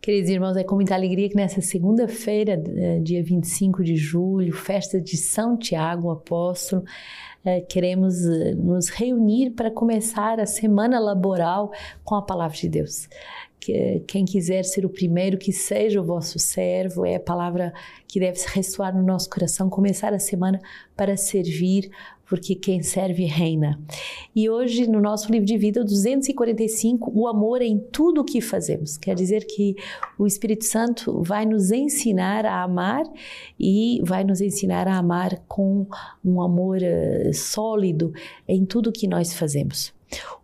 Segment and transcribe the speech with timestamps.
[0.00, 5.00] Queridos irmãos, é com muita alegria que nessa segunda-feira, eh, dia 25 de julho, festa
[5.00, 6.84] de São Tiago, apóstolo,
[7.44, 11.72] eh, queremos eh, nos reunir para começar a semana laboral
[12.04, 13.08] com a palavra de Deus.
[14.06, 17.74] Quem quiser ser o primeiro, que seja o vosso servo, é a palavra
[18.06, 19.68] que deve ressoar no nosso coração.
[19.68, 20.58] Começar a semana
[20.96, 21.90] para servir,
[22.24, 23.78] porque quem serve reina.
[24.38, 28.96] E hoje, no nosso livro de vida 245, o amor em tudo o que fazemos.
[28.96, 29.74] Quer dizer que
[30.16, 33.02] o Espírito Santo vai nos ensinar a amar
[33.58, 35.88] e vai nos ensinar a amar com
[36.24, 38.12] um amor uh, sólido
[38.46, 39.92] em tudo o que nós fazemos.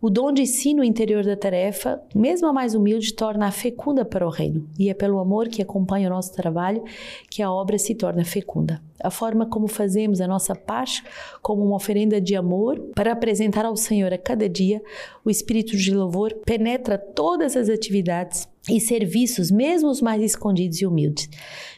[0.01, 4.25] O dom de si no interior da tarefa, mesmo a mais humilde, torna-a fecunda para
[4.25, 4.67] o reino.
[4.77, 6.83] E é pelo amor que acompanha o nosso trabalho
[7.29, 8.81] que a obra se torna fecunda.
[9.01, 11.03] A forma como fazemos a nossa parte,
[11.41, 14.81] como uma oferenda de amor, para apresentar ao Senhor a cada dia,
[15.23, 20.85] o espírito de louvor penetra todas as atividades e serviços, mesmo os mais escondidos e
[20.85, 21.29] humildes.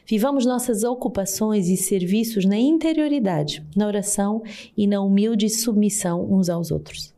[0.05, 4.41] Vivamos nossas ocupações e serviços na interioridade, na oração
[4.76, 7.16] e na humilde submissão uns aos outros.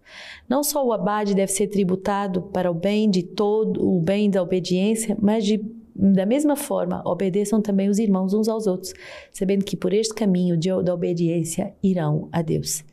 [0.50, 4.42] Não só o abade deve ser tributado para o bem de todo, o bem da
[4.42, 5.60] obediência, mas de
[6.02, 8.94] da mesma forma, obedeçam também os irmãos uns aos outros,
[9.34, 12.86] sabendo que por este caminho de, da obediência irão a Deus.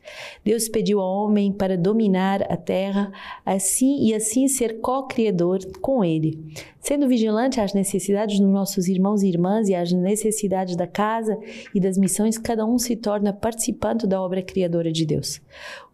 [0.45, 3.13] Deus pediu ao homem para dominar a terra,
[3.45, 6.37] assim e assim ser co-criador com ele,
[6.81, 11.39] sendo vigilante às necessidades dos nossos irmãos e irmãs e às necessidades da casa
[11.73, 15.41] e das missões, cada um se torna participante da obra criadora de Deus.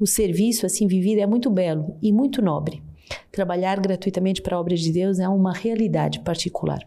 [0.01, 2.83] O serviço assim vivido é muito belo e muito nobre.
[3.31, 6.81] Trabalhar gratuitamente para a obra de Deus é uma realidade particular.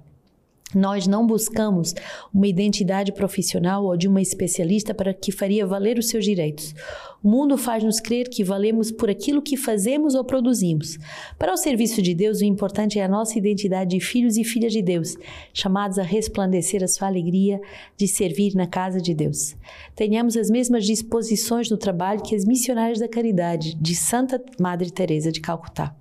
[0.76, 1.96] Nós não buscamos
[2.34, 6.76] uma identidade profissional ou de uma especialista para que faria valer os seus direitos.
[7.24, 10.98] O mundo faz-nos crer que valemos por aquilo que fazemos ou produzimos.
[11.40, 14.74] Para o serviço de Deus, o importante é a nossa identidade de filhos e filhas
[14.74, 15.16] de Deus,
[15.54, 17.60] chamados a resplandecer a sua alegria
[17.96, 19.56] de servir na casa de Deus.
[19.96, 25.32] Tenhamos as mesmas disposições no trabalho que as missionárias da caridade de Santa Madre Teresa
[25.32, 25.96] de Calcutá.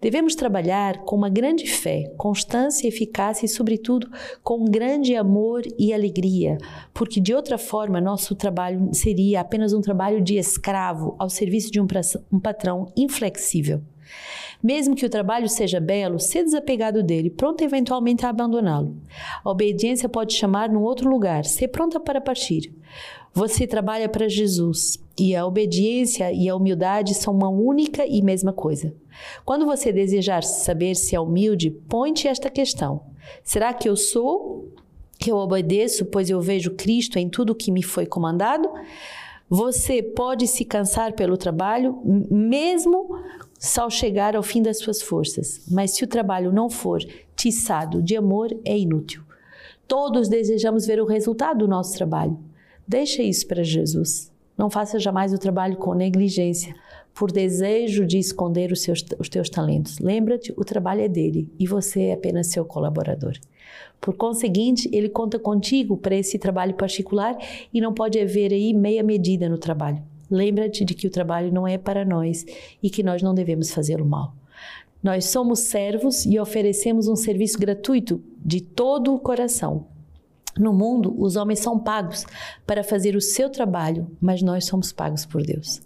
[0.00, 4.08] Devemos trabalhar com uma grande fé, constância, eficácia e, sobretudo,
[4.42, 6.58] com grande amor e alegria,
[6.94, 11.80] porque de outra forma nosso trabalho seria apenas um trabalho de escravo ao serviço de
[11.80, 13.82] um patrão inflexível.
[14.62, 18.96] Mesmo que o trabalho seja belo, ser desapegado dele, pronto eventualmente a abandoná-lo.
[19.44, 22.72] A obediência pode chamar num outro lugar, ser pronta para partir.
[23.34, 28.52] Você trabalha para Jesus e a obediência e a humildade são uma única e mesma
[28.52, 28.94] coisa.
[29.44, 33.02] Quando você desejar saber se é humilde, ponte esta questão:
[33.42, 34.68] será que eu sou?
[35.18, 38.68] Que eu obedeço, pois eu vejo Cristo em tudo que me foi comandado?
[39.50, 41.98] Você pode se cansar pelo trabalho,
[42.30, 43.18] mesmo
[43.78, 47.00] ao chegar ao fim das suas forças, mas se o trabalho não for
[47.34, 49.22] tiçado de amor, é inútil.
[49.86, 52.38] Todos desejamos ver o resultado do nosso trabalho.
[52.88, 54.32] Deixa isso para Jesus.
[54.56, 56.74] Não faça jamais o trabalho com negligência,
[57.14, 59.98] por desejo de esconder os, seus, os teus talentos.
[59.98, 63.34] Lembra-te, o trabalho é dele e você é apenas seu colaborador.
[64.00, 67.36] Por conseguinte, ele conta contigo para esse trabalho particular
[67.74, 70.02] e não pode haver aí meia medida no trabalho.
[70.30, 72.46] Lembra-te de que o trabalho não é para nós
[72.82, 74.34] e que nós não devemos fazê-lo mal.
[75.02, 79.86] Nós somos servos e oferecemos um serviço gratuito de todo o coração,
[80.58, 82.24] no mundo, os homens são pagos
[82.66, 85.80] para fazer o seu trabalho, mas nós somos pagos por Deus.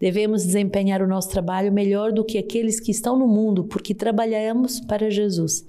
[0.00, 4.80] Devemos desempenhar o nosso trabalho melhor do que aqueles que estão no mundo, porque trabalhamos
[4.80, 5.64] para Jesus.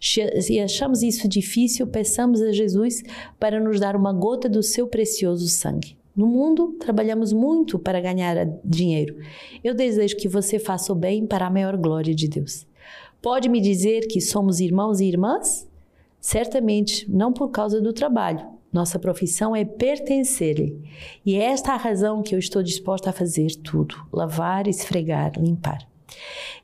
[0.00, 3.02] Se achamos isso difícil, peçamos a Jesus
[3.38, 5.96] para nos dar uma gota do seu precioso sangue.
[6.16, 9.16] No mundo, trabalhamos muito para ganhar dinheiro.
[9.62, 12.66] Eu desejo que você faça o bem para a maior glória de Deus.
[13.22, 15.68] Pode me dizer que somos irmãos e irmãs?
[16.26, 18.44] Certamente não por causa do trabalho.
[18.72, 20.82] Nossa profissão é pertencer-lhe.
[21.24, 25.86] E é esta a razão que eu estou disposta a fazer tudo: lavar, esfregar, limpar.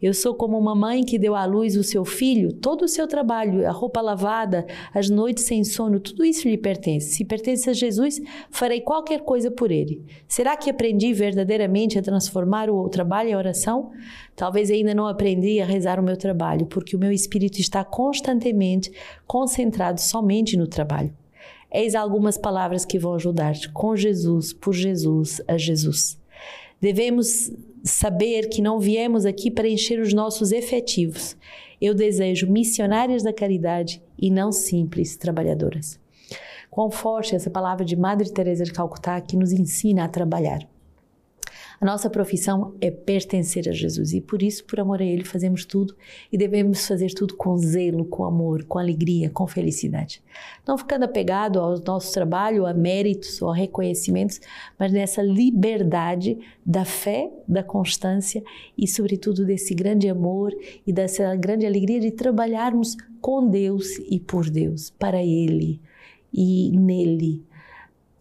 [0.00, 3.06] Eu sou como uma mãe que deu à luz o seu filho, todo o seu
[3.06, 7.14] trabalho, a roupa lavada, as noites sem sono, tudo isso lhe pertence.
[7.14, 10.04] Se pertence a Jesus, farei qualquer coisa por ele.
[10.26, 13.90] Será que aprendi verdadeiramente a transformar o trabalho em oração?
[14.34, 18.92] Talvez ainda não aprendi a rezar o meu trabalho, porque o meu espírito está constantemente
[19.26, 21.14] concentrado somente no trabalho.
[21.72, 26.21] Eis algumas palavras que vão ajudar-te com Jesus, por Jesus, a Jesus.
[26.82, 27.52] Devemos
[27.84, 31.36] saber que não viemos aqui para encher os nossos efetivos.
[31.80, 36.00] Eu desejo missionárias da caridade e não simples trabalhadoras.
[36.68, 40.68] Quão forte essa palavra de Madre Teresa de Calcutá que nos ensina a trabalhar.
[41.82, 45.64] A nossa profissão é pertencer a Jesus e por isso, por amor a Ele, fazemos
[45.64, 45.96] tudo
[46.30, 50.22] e devemos fazer tudo com zelo, com amor, com alegria, com felicidade.
[50.64, 54.40] Não ficando apegado ao nosso trabalho, a méritos ou a reconhecimentos,
[54.78, 58.44] mas nessa liberdade da fé, da constância
[58.78, 60.56] e, sobretudo, desse grande amor
[60.86, 65.80] e dessa grande alegria de trabalharmos com Deus e por Deus, para Ele
[66.32, 67.42] e nele.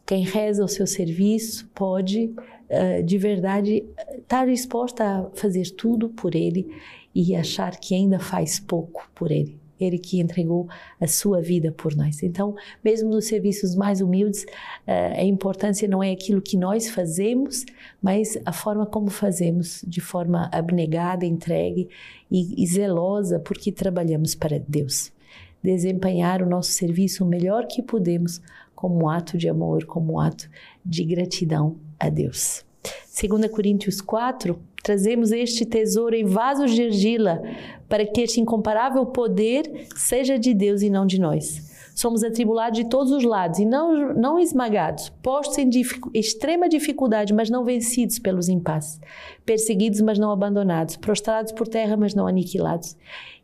[0.03, 2.33] Quem reza o seu serviço pode
[2.73, 3.83] eh, de verdade
[4.18, 6.73] estar disposta a fazer tudo por Ele
[7.13, 9.59] e achar que ainda faz pouco por Ele.
[9.77, 12.23] Ele que entregou a sua vida por nós.
[12.23, 14.45] Então, mesmo nos serviços mais humildes,
[14.88, 17.65] eh, a importância não é aquilo que nós fazemos,
[18.01, 21.89] mas a forma como fazemos, de forma abnegada, entregue
[22.29, 25.12] e, e zelosa, porque trabalhamos para Deus.
[25.62, 28.39] Desempenhar o nosso serviço o melhor que podemos,
[28.73, 30.50] como um ato de amor, como um ato
[30.85, 32.65] de gratidão a Deus.
[33.21, 37.42] 2 Coríntios 4, trazemos este tesouro em vasos de argila,
[37.88, 41.69] para que este incomparável poder seja de Deus e não de nós.
[41.94, 45.69] Somos atribulados de todos os lados e não, não esmagados, postos em
[46.13, 49.00] extrema dificuldade, mas não vencidos pelos impasses,
[49.45, 52.95] perseguidos, mas não abandonados, prostrados por terra, mas não aniquilados.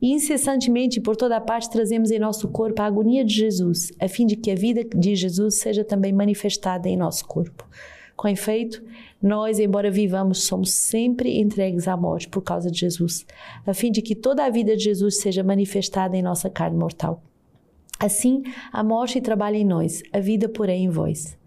[0.02, 4.08] E incessantemente, por toda a parte, trazemos em nosso corpo a agonia de Jesus, a
[4.08, 7.68] fim de que a vida de Jesus seja também manifestada em nosso corpo.
[8.18, 8.84] Com efeito,
[9.22, 13.24] nós, embora vivamos, somos sempre entregues à morte por causa de Jesus,
[13.64, 17.22] a fim de que toda a vida de Jesus seja manifestada em nossa carne mortal.
[18.00, 18.42] Assim,
[18.74, 21.38] a morte trabalha em nós, a vida, porém, em vós.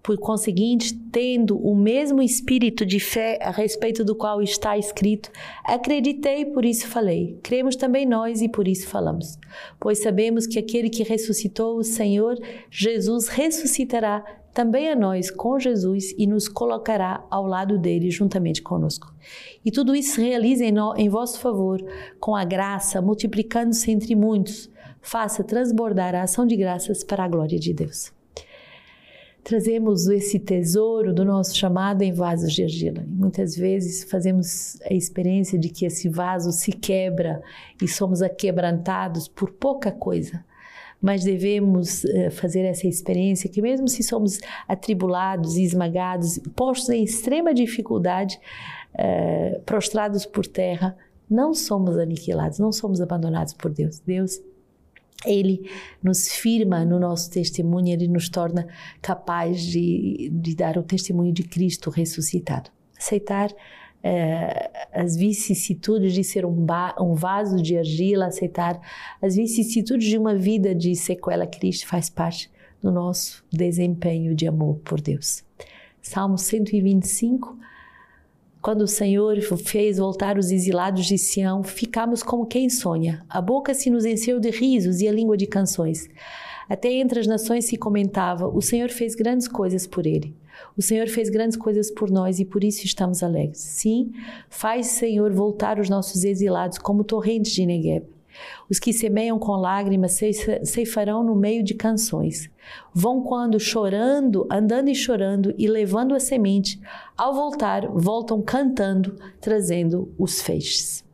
[0.00, 5.28] Por conseguinte, tendo o mesmo espírito de fé a respeito do qual está escrito,
[5.64, 7.38] acreditei, por isso falei.
[7.42, 9.38] Cremos também nós e por isso falamos.
[9.80, 12.36] Pois sabemos que aquele que ressuscitou o Senhor
[12.68, 19.12] Jesus ressuscitará também a nós com Jesus e nos colocará ao lado dele juntamente conosco.
[19.64, 21.82] E tudo isso se realiza em, no, em vosso favor,
[22.20, 24.70] com a graça, multiplicando-se entre muitos,
[25.00, 28.12] faça transbordar a ação de graças para a glória de Deus.
[29.42, 33.04] Trazemos esse tesouro do nosso chamado em vasos de argila.
[33.08, 37.42] Muitas vezes fazemos a experiência de que esse vaso se quebra
[37.82, 40.44] e somos aquebrantados por pouca coisa
[41.02, 44.38] mas devemos uh, fazer essa experiência que mesmo se somos
[44.68, 48.38] atribulados esmagados, postos em extrema dificuldade,
[48.94, 50.96] uh, prostrados por terra,
[51.28, 53.98] não somos aniquilados, não somos abandonados por Deus.
[53.98, 54.40] Deus
[55.24, 55.70] ele
[56.02, 58.66] nos firma no nosso testemunho, ele nos torna
[59.00, 62.70] capaz de, de dar o testemunho de Cristo ressuscitado.
[62.98, 63.50] Aceitar
[64.02, 66.66] é, as vicissitudes de ser um,
[67.00, 68.80] um, vaso de argila, aceitar
[69.20, 72.50] as vicissitudes de uma vida de sequela Cristo faz parte
[72.80, 75.44] do nosso desempenho de amor por Deus.
[76.00, 77.56] Salmo 125
[78.62, 83.26] quando o Senhor fez voltar os exilados de Sião, ficamos como quem sonha.
[83.28, 86.08] A boca se nos encheu de risos e a língua de canções.
[86.68, 90.36] Até entre as nações se comentava: o Senhor fez grandes coisas por ele.
[90.76, 93.58] O Senhor fez grandes coisas por nós e por isso estamos alegres.
[93.58, 94.12] Sim,
[94.48, 98.06] faz, Senhor, voltar os nossos exilados como torrentes de Negueb.
[98.68, 100.18] Os que semeiam com lágrimas
[100.64, 102.50] ceifarão no meio de canções.
[102.94, 106.80] Vão quando chorando, andando e chorando e levando a semente.
[107.16, 111.04] Ao voltar, voltam cantando, trazendo os feixes.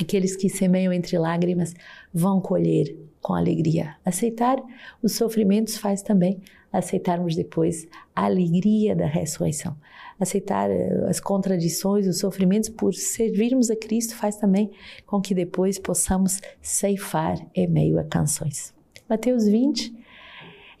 [0.00, 1.74] Aqueles que semeiam entre lágrimas
[2.12, 3.96] vão colher com alegria.
[4.04, 4.62] Aceitar
[5.02, 6.40] os sofrimentos faz também
[6.72, 9.76] aceitarmos depois a alegria da ressurreição.
[10.18, 14.70] Aceitar eh, as contradições, os sofrimentos por servirmos a Cristo faz também
[15.06, 18.72] com que depois possamos ceifar em meio a canções.
[19.08, 19.94] Mateus 20.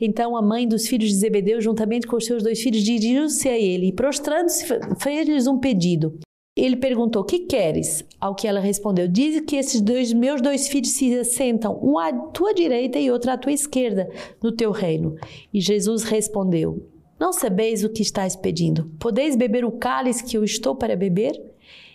[0.00, 3.58] Então a mãe dos filhos de Zebedeu, juntamente com os seus dois filhos, dirigiu-se a
[3.58, 4.64] ele e, prostrando-se,
[4.98, 6.18] fez-lhes um pedido.
[6.54, 8.04] Ele perguntou: Que queres?
[8.20, 12.12] Ao que ela respondeu: Diz que esses dois meus dois filhos se assentam, um à
[12.12, 14.10] tua direita e outro à tua esquerda,
[14.42, 15.16] no teu reino.
[15.52, 16.86] E Jesus respondeu:
[17.18, 18.90] Não sabeis o que estás pedindo?
[18.98, 21.40] Podeis beber o cálice que eu estou para beber?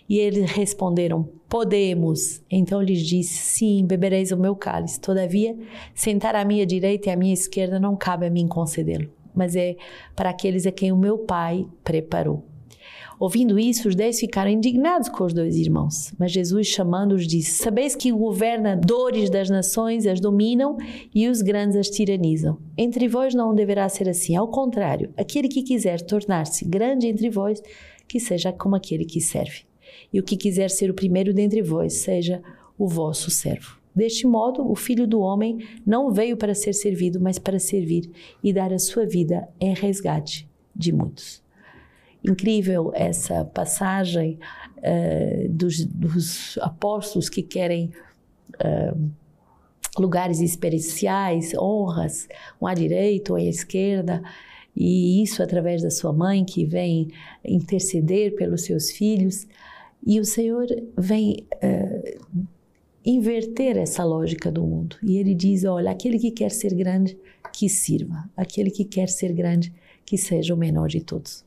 [0.08, 2.42] E eles responderam: Podemos.
[2.50, 5.00] Então lhes disse: Sim, bebereis o meu cálice.
[5.00, 5.56] Todavia,
[5.94, 9.76] sentar à minha direita e à minha esquerda não cabe a mim concedê-lo, mas é
[10.16, 12.47] para aqueles a quem o meu Pai preparou.
[13.18, 16.12] Ouvindo isso, os dez ficaram indignados com os dois irmãos.
[16.16, 20.76] Mas Jesus, chamando-os, disse: Sabeis que governadores das nações as dominam
[21.12, 22.58] e os grandes as tiranizam.
[22.76, 24.36] Entre vós não deverá ser assim.
[24.36, 27.60] Ao contrário, aquele que quiser tornar-se grande entre vós,
[28.06, 29.62] que seja como aquele que serve.
[30.12, 32.40] E o que quiser ser o primeiro dentre vós, seja
[32.78, 33.78] o vosso servo.
[33.94, 38.08] Deste modo, o Filho do Homem não veio para ser servido, mas para servir
[38.44, 41.47] e dar a sua vida em resgate de muitos.
[42.24, 44.38] Incrível essa passagem
[44.78, 47.92] uh, dos, dos, apóstolos que querem
[48.54, 49.10] uh,
[49.98, 52.28] lugares especiais, honras,
[52.60, 54.22] um à direita ou à esquerda,
[54.74, 57.08] e isso através da sua mãe que vem
[57.44, 59.46] interceder pelos seus filhos.
[60.06, 62.48] E o Senhor vem uh,
[63.04, 64.96] inverter essa lógica do mundo.
[65.02, 67.18] E ele diz: olha, aquele que quer ser grande,
[67.52, 68.30] que sirva.
[68.36, 69.72] Aquele que quer ser grande,
[70.06, 71.44] que seja o menor de todos.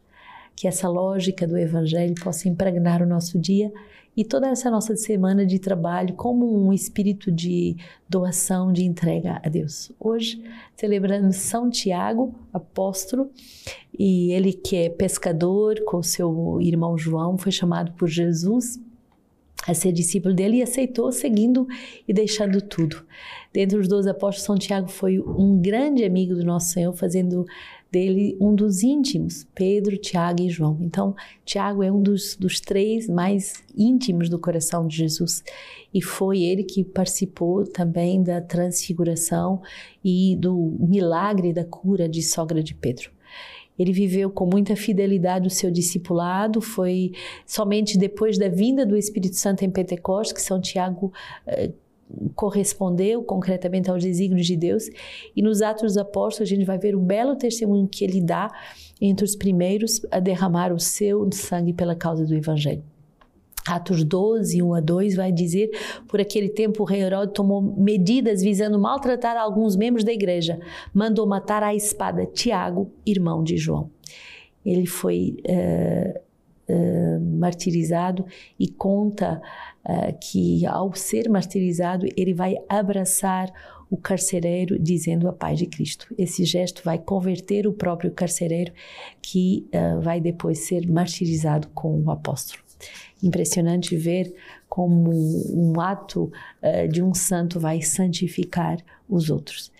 [0.56, 3.72] Que essa lógica do Evangelho possa impregnar o nosso dia
[4.16, 7.78] e toda essa nossa semana de trabalho como um espírito de
[8.08, 9.92] doação, de entrega a Deus.
[10.00, 10.44] Hoje,
[10.76, 13.32] celebrando São Tiago, apóstolo,
[13.98, 18.80] e ele que é pescador com seu irmão João, foi chamado por Jesus
[19.68, 21.68] a ser discípulo dele e aceitou, seguindo
[22.08, 23.06] e deixando tudo.
[23.54, 27.46] Dentre os dois apóstolos, São Tiago foi um grande amigo do nosso Senhor, fazendo
[27.92, 30.78] dele um dos íntimos, Pedro, Tiago e João.
[30.82, 31.14] Então,
[31.44, 35.44] Tiago é um dos, dos três mais íntimos do coração de Jesus
[35.94, 39.62] e foi ele que participou também da transfiguração
[40.04, 43.12] e do milagre da cura de sogra de Pedro.
[43.82, 46.62] Ele viveu com muita fidelidade o seu discipulado.
[46.62, 47.12] Foi
[47.46, 51.12] somente depois da vinda do Espírito Santo em Pentecostes que São Tiago
[51.48, 51.72] eh,
[52.36, 54.90] correspondeu concretamente aos desígnios de Deus.
[55.36, 58.52] E nos Atos dos Apóstolos a gente vai ver o belo testemunho que ele dá
[59.00, 62.84] entre os primeiros a derramar o seu sangue pela causa do Evangelho.
[63.68, 65.70] Atos 12, 1 a 2 vai dizer:
[66.08, 70.60] Por aquele tempo o rei Herodes tomou medidas visando maltratar alguns membros da igreja,
[70.94, 73.90] mandou matar à espada Tiago, irmão de João.
[74.66, 76.20] Ele foi uh,
[76.74, 78.26] uh, martirizado
[78.60, 79.42] e conta
[79.86, 83.52] uh, que ao ser martirizado ele vai abraçar
[83.90, 86.08] o carcereiro dizendo a paz de Cristo.
[86.18, 88.72] Esse gesto vai converter o próprio carcereiro
[89.22, 89.68] que
[90.02, 92.71] vai depois ser martirizado com o apóstolo.
[93.22, 94.34] Impressionante ver
[94.68, 99.72] como um ato uh, de um santo vai santificar os outros.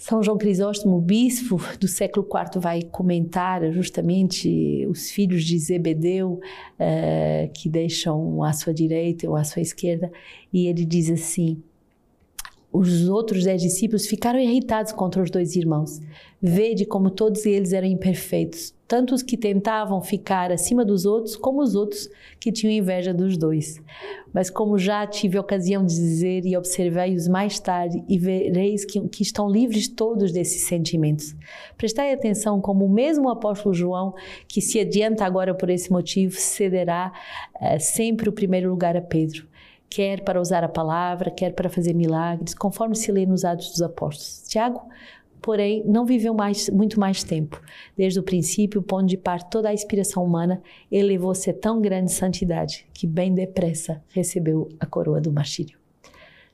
[0.00, 6.40] São João Crisóstomo, bispo do século IV, vai comentar justamente os filhos de Zebedeu
[6.78, 10.10] uh, que deixam à sua direita ou à sua esquerda,
[10.50, 11.62] e ele diz assim:
[12.72, 16.00] os outros dez discípulos ficaram irritados contra os dois irmãos.
[16.40, 21.60] Vede como todos eles eram imperfeitos, tanto os que tentavam ficar acima dos outros, como
[21.60, 22.08] os outros
[22.38, 23.82] que tinham inveja dos dois.
[24.32, 29.22] Mas como já tive ocasião de dizer e observei-os mais tarde, e vereis que, que
[29.22, 31.34] estão livres todos desses sentimentos.
[31.76, 34.14] Prestai atenção como o mesmo apóstolo João,
[34.48, 37.12] que se adianta agora por esse motivo, cederá
[37.56, 39.49] uh, sempre o primeiro lugar a Pedro
[39.90, 43.82] quer para usar a palavra, quer para fazer milagres, conforme se lê nos Atos dos
[43.82, 44.44] Apóstolos.
[44.48, 44.80] Tiago
[45.40, 47.60] porém não viveu mais, muito mais tempo.
[47.96, 52.86] Desde o princípio, pondo de parte toda a inspiração humana, elevou-se a tão grande santidade
[52.92, 55.78] que bem depressa recebeu a coroa do martírio.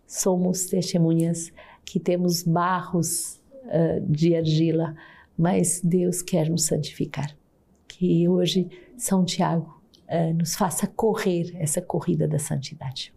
[0.07, 1.53] Somos testemunhas
[1.85, 4.95] que temos barros uh, de argila,
[5.37, 7.37] mas Deus quer nos santificar.
[7.89, 13.16] Que hoje São Tiago uh, nos faça correr essa corrida da santidade.